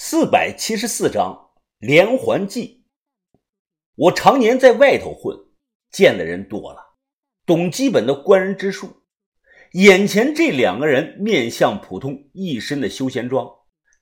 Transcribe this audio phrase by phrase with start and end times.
[0.00, 2.84] 四百七十四章连环计。
[3.96, 5.36] 我常年在外头混，
[5.90, 6.94] 见的人多了，
[7.44, 9.02] 懂基本的观人之术。
[9.72, 13.44] 眼前这两个人面相普通，一身的休闲装，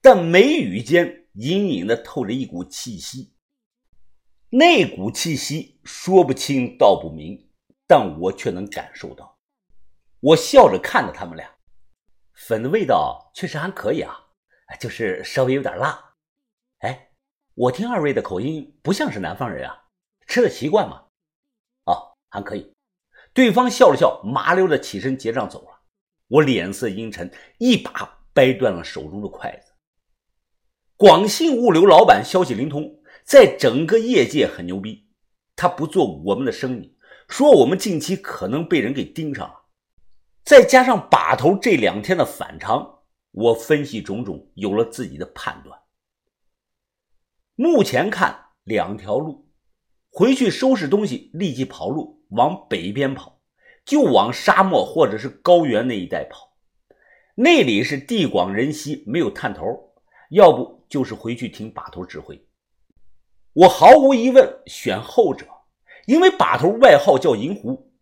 [0.00, 3.34] 但眉宇间隐隐的透着一股气息。
[4.48, 7.50] 那股气息说不清道不明，
[7.86, 9.38] 但我却能感受到。
[10.20, 11.46] 我笑着看着他们俩，
[12.32, 14.21] 粉的味道确实还可以啊。
[14.78, 16.14] 就是稍微有点辣，
[16.78, 17.10] 哎，
[17.54, 19.84] 我听二位的口音不像是南方人啊，
[20.26, 21.02] 吃的习惯吗？
[21.84, 22.72] 哦，还可以。
[23.32, 25.80] 对方笑了笑，麻溜的起身结账走了。
[26.28, 29.72] 我脸色阴沉，一把掰断了手中的筷子。
[30.96, 35.08] 广信物流老板消息灵通，在整个业界很牛逼。
[35.56, 36.96] 他不做我们的生意，
[37.28, 39.66] 说我们近期可能被人给盯上了。
[40.44, 43.01] 再加上把头这两天的反常。
[43.32, 45.80] 我分析种种，有了自己的判断。
[47.54, 49.50] 目前看两条路，
[50.10, 53.40] 回去收拾东西，立即跑路，往北边跑，
[53.84, 56.52] 就往沙漠或者是高原那一带跑。
[57.34, 59.94] 那里是地广人稀，没有探头，
[60.30, 62.46] 要不就是回去听把头指挥。
[63.54, 65.46] 我毫无疑问选后者，
[66.06, 67.92] 因为把头外号叫银狐。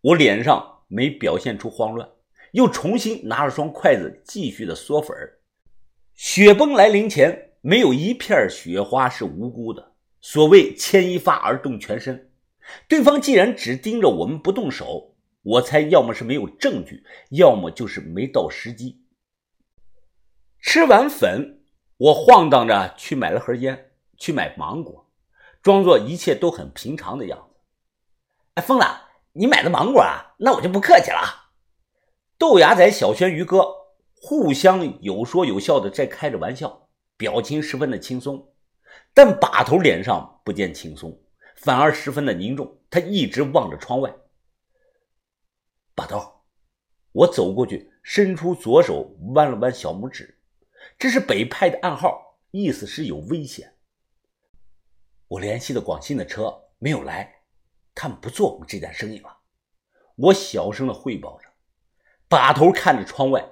[0.00, 2.08] 我脸上没表现出慌乱。
[2.52, 5.16] 又重新拿了双筷子，继续的嗦粉。
[6.14, 9.92] 雪崩来临前，没有一片雪花是无辜的。
[10.20, 12.32] 所谓牵一发而动全身，
[12.88, 19.04] 对方既然只盯着我们不动手，我猜要么是没有证据，要么就是没到时机。
[20.60, 21.60] 吃完粉，
[21.96, 25.08] 我晃荡着去买了盒烟，去买芒果，
[25.62, 27.60] 装作一切都很平常的样子。
[28.54, 28.86] 哎，疯子，
[29.32, 30.34] 你买的芒果啊？
[30.38, 31.47] 那我就不客气了。
[32.38, 33.66] 豆芽仔、小轩、于哥
[34.14, 38.54] 互相有说有笑的在开着玩笑，表情十分的轻松。
[39.12, 41.20] 但把头脸上不见轻松，
[41.56, 42.78] 反而十分的凝重。
[42.88, 44.14] 他一直望着窗外。
[45.96, 46.44] 把头，
[47.10, 50.38] 我走过去，伸出左手，弯了弯小拇指，
[50.96, 53.74] 这是北派的暗号，意思是有危险。
[55.26, 57.42] 我联系的广信的车没有来，
[57.96, 59.38] 他们不做我们这单生意了。
[60.14, 61.47] 我小声的汇报着。
[62.30, 63.42] 把头看着窗外，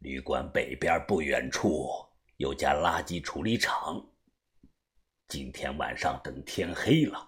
[0.00, 1.88] 旅馆北边不远处
[2.36, 3.98] 有家垃圾处理厂。
[5.28, 7.26] 今天晚上等天黑了，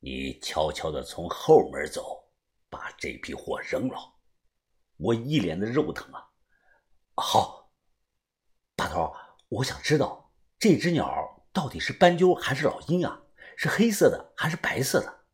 [0.00, 2.28] 你悄悄的从后门走，
[2.68, 4.14] 把这批货扔了。
[4.96, 6.28] 我一脸的肉疼啊！
[7.14, 7.70] 好，
[8.74, 9.14] 大头，
[9.48, 13.22] 我想知道这只鸟到底是斑鸠还是老鹰啊？
[13.56, 15.26] 是黑色的还是白色的？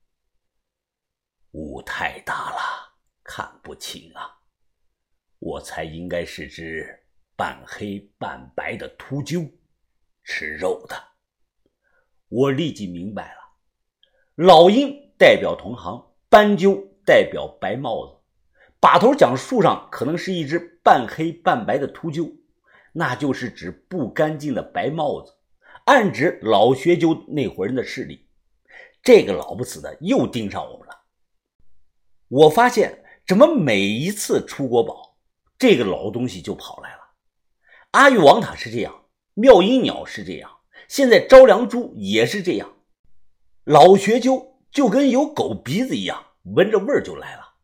[1.52, 2.79] 雾太大了。
[3.32, 4.28] 看不清啊，
[5.38, 6.84] 我猜应该是只
[7.36, 9.48] 半黑半白的秃鹫，
[10.24, 10.96] 吃肉的。
[12.28, 13.40] 我立即明白了，
[14.34, 16.74] 老鹰代表同行，斑鸠
[17.06, 18.16] 代表白帽子。
[18.80, 22.34] 把头讲树上可能是一只半黑半白的秃鹫，
[22.92, 25.32] 那就是指不干净的白帽子，
[25.84, 28.28] 暗指老学究那伙人的势力。
[29.04, 31.04] 这个老不死的又盯上我们了。
[32.26, 33.04] 我发现。
[33.26, 35.16] 怎么每一次出国宝，
[35.58, 37.00] 这个老东西就跑来了？
[37.92, 39.04] 阿育王塔是这样，
[39.34, 40.50] 妙音鸟是这样，
[40.88, 42.72] 现在招良珠也是这样。
[43.64, 47.54] 老学究就跟有狗鼻子一样，闻着味儿就来了。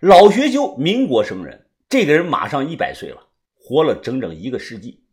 [0.00, 5.04] 老学究民国生人，这个人马上一百岁了，活了整整一个世纪。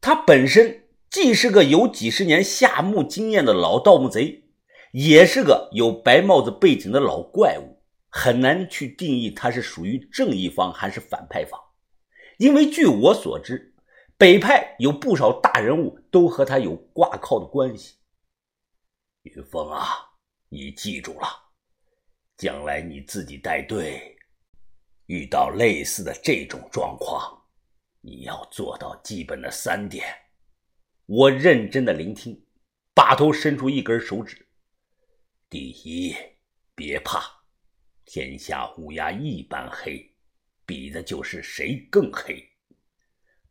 [0.00, 4.44] 他本身既是个有几十年下墓经验的老盗墓贼，
[4.92, 7.71] 也是个有白帽子背景的老怪物。
[8.14, 11.58] 很难去定义他是属于正义方还是反派方，
[12.36, 13.74] 因为据我所知，
[14.18, 17.96] 北派有不少大人物都和他有挂靠的关系。
[19.22, 20.10] 云峰啊，
[20.50, 21.26] 你记住了，
[22.36, 24.14] 将来你自己带队，
[25.06, 27.46] 遇到类似的这种状况，
[28.02, 30.06] 你要做到基本的三点。
[31.06, 32.44] 我认真的聆听，
[32.92, 34.48] 把头伸出一根手指。
[35.48, 36.14] 第一，
[36.74, 37.41] 别怕。
[38.14, 40.14] 天下乌鸦一般黑，
[40.66, 42.46] 比的就是谁更黑。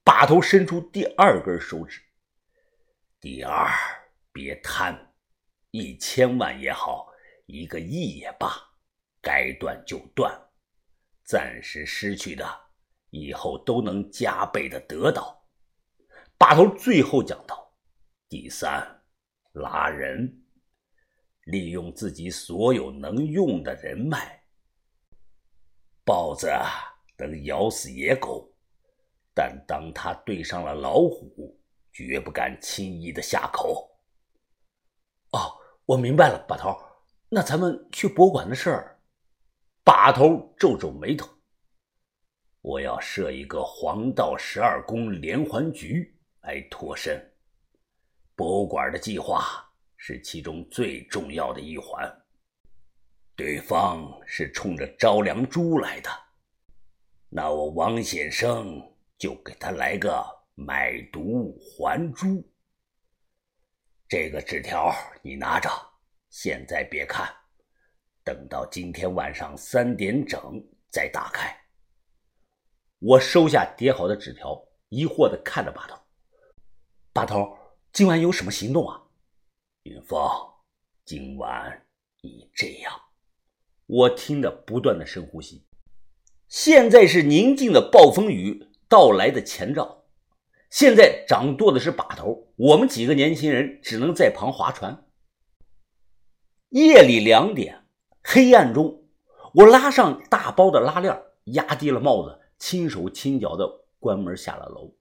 [0.03, 1.99] 把头伸出第二根手指。
[3.19, 3.67] 第二，
[4.31, 5.15] 别贪，
[5.71, 7.11] 一千万也好，
[7.47, 8.51] 一个亿也罢，
[9.19, 10.31] 该断就断。
[11.23, 12.47] 暂时失去的，
[13.09, 15.43] 以后都能加倍的得到。
[16.37, 17.75] 把头最后讲到：
[18.29, 19.01] 第三，
[19.53, 20.43] 拉人，
[21.45, 24.39] 利用自己所有能用的人脉。
[26.03, 26.51] 豹子
[27.18, 28.51] 能咬死野狗，
[29.33, 31.59] 但当他对上了老虎，
[31.94, 33.89] 绝不敢轻易的下口。
[35.31, 35.56] 哦，
[35.86, 36.75] 我明白了，把头。
[37.30, 39.00] 那咱们去博物馆的事儿，
[39.83, 41.30] 把头皱皱眉头。
[42.62, 47.33] 我要设一个黄道十二宫连环局来脱身，
[48.36, 49.65] 博物馆的计划
[49.98, 52.20] 是其中最重要的一环。
[53.41, 56.09] 对方是冲着招良珠来的，
[57.27, 58.79] 那我王显生
[59.17, 60.23] 就给他来个
[60.53, 62.47] 买椟还珠。
[64.07, 64.93] 这个纸条
[65.23, 65.67] 你拿着。
[66.29, 67.33] 现在别看，
[68.23, 70.39] 等到今天晚上三点整
[70.91, 71.51] 再打开。
[72.99, 74.55] 我收下叠好的纸条，
[74.89, 75.99] 疑惑的看着把头。
[77.11, 77.57] 把头，
[77.91, 79.01] 今晚有什么行动啊？
[79.81, 80.19] 云峰，
[81.05, 81.88] 今晚
[82.21, 83.01] 你这样。
[83.91, 85.65] 我听着不断的深呼吸。
[86.47, 90.05] 现在是宁静的暴风雨到来的前兆。
[90.69, 95.05] 现在掌舵的是把头，我们几个年轻人只能在旁划船。
[96.69, 97.83] 夜里两点，
[98.23, 99.03] 黑暗中，
[99.55, 104.93] 我拉上大包的拉链，压低了帽子，轻手轻脚的关门下了楼。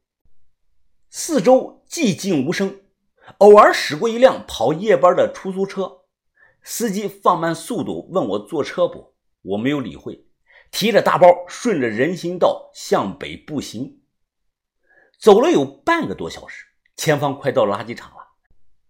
[1.11, 2.81] 四周寂静无声，
[3.39, 6.00] 偶尔驶过一辆跑夜班的出租车，
[6.63, 9.15] 司机放慢速度问我坐车不？
[9.43, 10.27] 我没有理会，
[10.71, 14.03] 提着大包顺着人行道向北步行。
[15.19, 16.67] 走了有半个多小时，
[16.97, 18.17] 前方快到垃圾场了。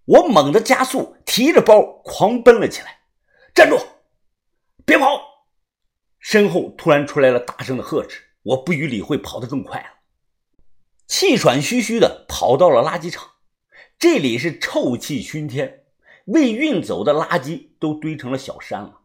[0.04, 3.00] 我猛地加速，提着包狂奔了起来。
[3.54, 3.78] 站住！
[4.84, 5.20] 别跑！
[6.18, 8.22] 身后突然出来了大声的呵斥。
[8.42, 9.86] 我不予理会，跑得更快了，
[11.06, 13.32] 气喘吁吁的跑到了垃圾场。
[13.98, 15.84] 这里是臭气熏天，
[16.26, 19.00] 未运走的垃圾都堆成了小山了。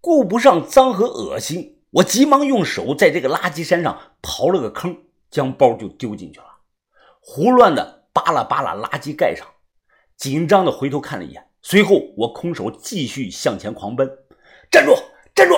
[0.00, 4.96] 顾不上脏和恶心，我急忙用手在这个垃圾山上刨了个坑，
[5.30, 6.46] 将包就丢进去了，
[7.20, 9.46] 胡乱的扒拉扒拉垃圾盖上。
[10.16, 14.08] 紧张的回头看了一眼，随后我空手继续向前狂奔。
[14.70, 14.94] 站住！
[15.34, 15.54] 站住！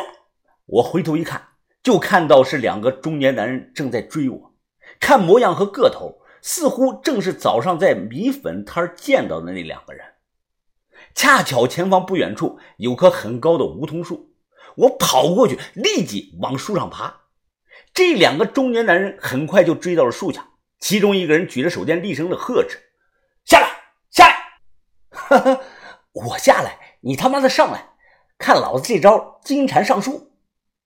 [0.67, 1.49] 我回头一看，
[1.83, 4.55] 就看到是两个中年男人正在追我。
[5.01, 10.05] 看模样和个头，似乎正是早上在米粉摊见到的那两个人。
[11.15, 14.35] 恰巧前方不远处有棵很高的梧桐树，
[14.77, 17.23] 我跑过去，立即往树上爬。
[17.95, 20.49] 这两个中年男人很快就追到了树下，
[20.79, 22.79] 其中一个人举着手电，厉声的呵斥
[23.45, 23.69] ：“下来！
[24.11, 24.37] 下来！”
[25.11, 25.61] 哈哈，
[26.13, 27.91] 我下来，你他妈的上来，
[28.39, 30.33] 看老子这招金蝉上树！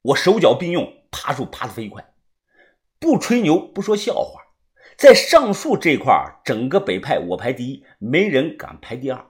[0.02, 2.12] 我手脚并用，爬树爬得飞快。
[2.98, 4.40] 不吹牛，不说笑话，
[4.96, 9.26] 在上树这块整个北派我排第一，没人敢排第二。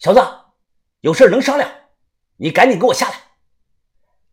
[0.00, 0.20] 小子，
[1.02, 1.70] 有事能商量，
[2.38, 3.16] 你赶紧给我下来！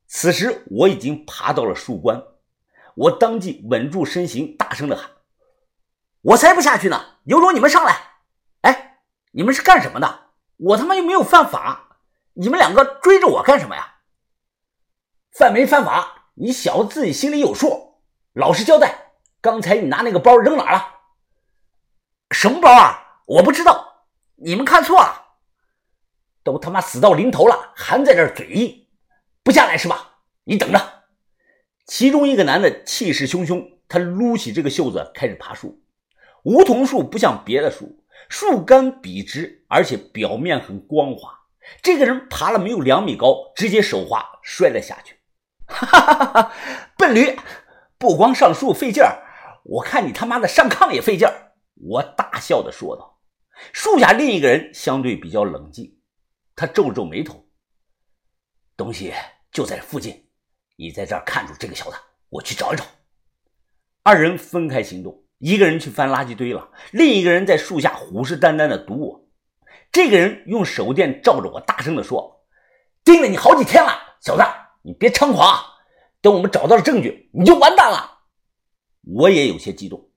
[0.07, 2.23] 此时我已经爬到了树冠，
[2.95, 5.11] 我当即稳住身形，大声的喊
[6.23, 7.17] ：“我才不下去呢！
[7.25, 8.13] 有种你们上来！”
[8.63, 10.29] 哎你们是干什么的？
[10.55, 11.97] 我他妈又没有犯法，
[12.35, 13.95] 你们两个追着我干什么呀？
[15.33, 16.29] 犯没犯法？
[16.35, 17.99] 你小子自己心里有数，
[18.31, 19.15] 老实交代。
[19.41, 21.01] 刚才你拿那个包扔哪了？
[22.31, 23.23] 什么包啊？
[23.25, 24.05] 我不知道，
[24.35, 25.25] 你们看错了。
[26.53, 28.87] 都他妈死到临头了，还在这嘴硬，
[29.43, 30.19] 不下来是吧？
[30.45, 31.03] 你等着。
[31.85, 35.83] 其中一个男的气势汹汹，他撸起这个袖子开始爬树。
[36.43, 38.03] 梧桐树不像别的树。
[38.29, 41.31] 树干笔直，而且表面很光滑。
[41.81, 45.15] 这个人爬了没有两米高，直接手滑摔了下去。
[45.67, 46.53] 哈哈哈哈
[46.97, 47.37] 笨驴，
[47.97, 49.23] 不光上树费劲儿，
[49.63, 51.53] 我看你他妈的上炕也费劲儿。
[51.75, 53.19] 我大笑的说道。
[53.73, 55.96] 树下另一个人相对比较冷静，
[56.57, 57.45] 他皱了皱眉头。
[58.75, 59.13] 东西
[59.51, 60.27] 就在附近，
[60.75, 61.95] 你在这儿看住这个小子，
[62.29, 62.83] 我去找一找。
[64.03, 65.23] 二人分开行动。
[65.39, 69.29] 一个人去翻垃圾堆了，另一个人在树下虎视眈眈的堵我。
[69.91, 72.43] 这个人用手电照着我，大声的说
[73.05, 74.43] ：“盯了你好几天了，小子，
[74.81, 75.63] 你别猖狂！
[76.21, 78.21] 等我们找到了证据，你就完蛋了。”
[79.05, 80.09] 我也有些激动，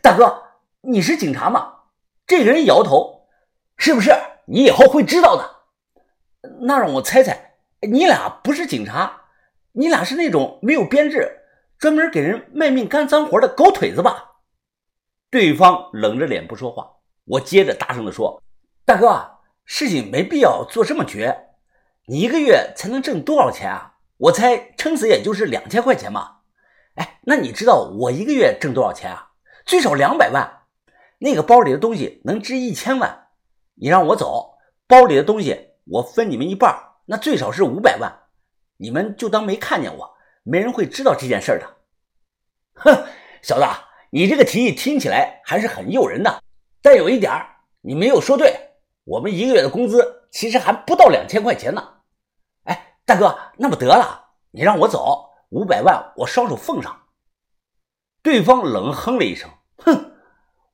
[0.00, 0.40] 大哥，
[0.80, 1.80] 你是警察吗？
[2.24, 3.26] 这个人摇头
[3.78, 4.12] ：“是不是？
[4.46, 5.61] 你以后会知道的。”
[6.60, 9.22] 那让我猜猜，你俩不是警察，
[9.72, 11.40] 你俩是那种没有编制、
[11.78, 14.30] 专门给人卖命干脏活的狗腿子吧？
[15.30, 18.42] 对方冷着脸不说话，我接着大声地说
[18.84, 21.48] ：“大哥，事情没必要做这么绝，
[22.06, 23.94] 你一个月才能挣多少钱啊？
[24.18, 26.38] 我猜撑死也就是两千块钱嘛。
[26.96, 29.30] 哎，那你知道我一个月挣多少钱啊？
[29.64, 30.64] 最少两百万。
[31.18, 33.28] 那个包里的东西能值一千万，
[33.76, 34.56] 你让我走，
[34.88, 36.74] 包里的东西我分你们一半，
[37.06, 38.12] 那最少是五百万。
[38.76, 41.76] 你们就当没看见我，没人会知道这件事的。
[42.74, 43.06] 哼。”
[43.42, 43.64] 小子，
[44.10, 46.44] 你这个提议听起来还是很诱人的，
[46.80, 47.44] 但有一点
[47.80, 48.70] 你没有说对，
[49.02, 51.94] 我们一个月的工资其实还不到两千块钱呢。
[52.62, 57.02] 哎，大哥，那么得了，你让我走，五百万我双手奉上。
[58.22, 60.12] 对方冷哼了一声，哼，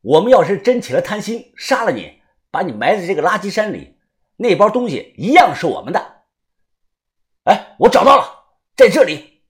[0.03, 3.98] 我们要是真起了贪心，杀了你，把你埋在这个垃圾山里，
[4.41, 6.23] 那包东西一样是我们的。
[7.43, 8.25] 哎，我找到了，
[8.77, 9.43] 在这里。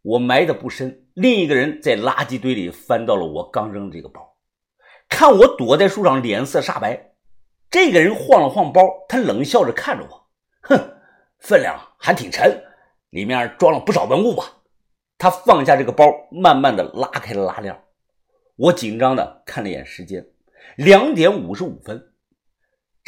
[0.00, 4.36] 我埋的不深，另一个人在垃圾堆里翻到了我刚扔的这个包，
[5.10, 7.12] 看我躲在树上，脸色煞白。
[7.70, 10.28] 这个人晃了晃包，他冷笑着看着我，
[10.62, 10.96] 哼，
[11.40, 12.64] 分量还挺沉，
[13.10, 14.44] 里面装了不少文物吧？
[15.18, 17.78] 他放下这个包，慢慢的拉开了拉链。
[18.56, 20.26] 我紧张的看了一眼时间，
[20.76, 22.07] 两点五十五分。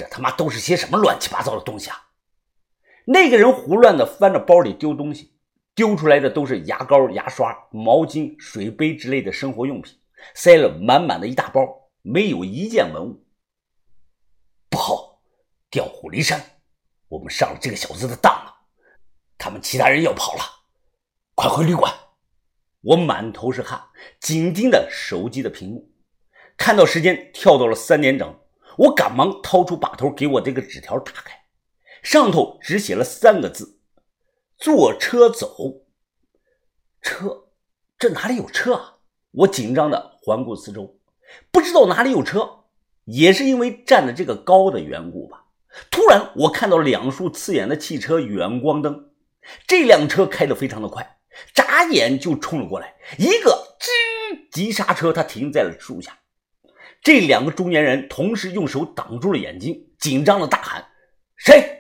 [0.01, 2.09] 这他妈都是些什么乱七八糟的东西啊！
[3.05, 5.37] 那个人胡乱的翻着包里丢东西。
[5.73, 9.97] 丢出来的都是牙膏、牙刷、毛巾、水杯之类的生活用品，
[10.35, 11.65] 塞了满满的一大包，
[12.03, 13.25] 没有一件文物。
[14.69, 15.23] 不好，
[15.71, 16.39] 调虎离山，
[17.09, 18.53] 我们上了这个小子的当了。
[19.39, 20.43] 他们其他人要跑了，
[21.35, 21.95] 快回旅馆！
[22.83, 23.81] 我满头是汗，
[24.19, 25.91] 紧盯着手机的屏幕，
[26.59, 28.39] 看到时间跳到了三点整，
[28.77, 31.45] 我赶忙掏出把头给我这个纸条打开，
[32.03, 33.79] 上头只写了三个字。
[34.57, 35.87] 坐车走，
[37.01, 37.45] 车，
[37.99, 38.99] 这哪里有车啊？
[39.33, 40.99] 我紧张的环顾四周，
[41.51, 42.65] 不知道哪里有车，
[43.05, 45.47] 也是因为站的这个高的缘故吧。
[45.91, 49.13] 突然，我看到两束刺眼的汽车远光灯，
[49.67, 51.19] 这辆车开得非常的快，
[51.55, 56.20] 眨眼就冲了过来，一个吱急刹车，他停在了树下。
[57.03, 60.87] 这两个中年人同时用手挡住了眼睛，紧张的大喊
[61.37, 61.79] ：“谁？”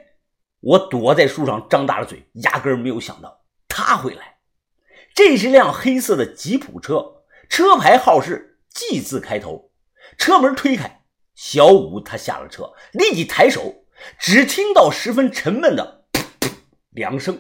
[0.61, 4.39] 我躲在树上，张大了嘴，压根没有想到他会来。
[5.15, 9.73] 这是辆黑色的吉普车，车牌号是 G 字开头。
[10.19, 11.03] 车门推开，
[11.35, 13.85] 小五他下了车，立即抬手，
[14.19, 16.51] 只听到十分沉闷的“噗噗”
[16.93, 17.39] 两声，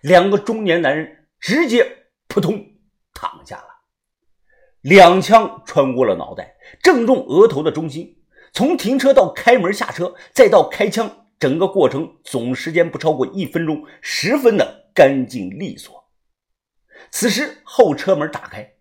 [0.00, 2.64] 两个中年男人直接扑通
[3.12, 3.68] 躺下了，
[4.80, 8.18] 两枪穿过了脑袋，正中额头的中心。
[8.52, 11.26] 从停车到开门下车，再到开枪。
[11.40, 16.04] 整个过程总时间不超过一分钟，十分的干净利索。
[17.10, 18.74] 此时后车门打开，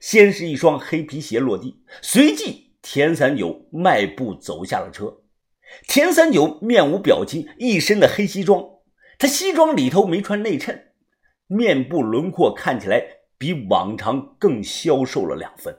[0.00, 5.22] 先是一双黑皮鞋落地，随即田三九迈步走下了车。
[5.86, 8.62] 田三九面无表情，一身的黑西装，
[9.16, 10.92] 他西装里头没穿内衬，
[11.46, 13.02] 面部轮廓看起来
[13.38, 15.74] 比往常更消瘦了两分。